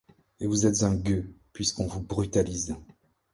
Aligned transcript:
Et 0.39 0.47
vous 0.47 0.65
êtes 0.65 0.81
un 0.81 0.95
gueux, 0.95 1.31
puisqu’on 1.53 1.85
vous 1.85 2.01
brutalise! 2.01 2.75